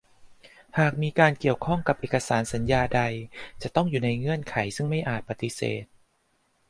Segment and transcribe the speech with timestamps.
[0.77, 3.01] หากมีการเกี่ยวข้องกับเอกสารสัญญาใด
[3.61, 5.85] จะต้องอยู่ในเงื่อนไขซึ่งไม่อาจปฏิเสธ